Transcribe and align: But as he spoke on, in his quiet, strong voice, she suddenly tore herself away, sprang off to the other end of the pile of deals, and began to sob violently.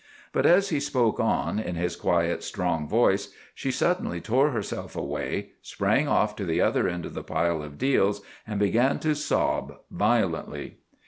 But 0.33 0.47
as 0.47 0.69
he 0.69 0.79
spoke 0.79 1.19
on, 1.19 1.59
in 1.59 1.75
his 1.75 1.95
quiet, 1.95 2.41
strong 2.43 2.87
voice, 2.87 3.31
she 3.53 3.69
suddenly 3.69 4.19
tore 4.19 4.49
herself 4.49 4.95
away, 4.95 5.51
sprang 5.61 6.07
off 6.07 6.35
to 6.37 6.43
the 6.45 6.59
other 6.59 6.87
end 6.87 7.05
of 7.05 7.13
the 7.13 7.21
pile 7.21 7.61
of 7.61 7.77
deals, 7.77 8.23
and 8.47 8.59
began 8.59 8.97
to 9.01 9.13
sob 9.13 9.75
violently. 9.91 10.79